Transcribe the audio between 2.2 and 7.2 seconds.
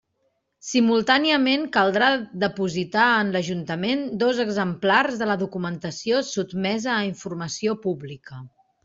depositar en l'Ajuntament dos exemplars de la documentació sotmesa a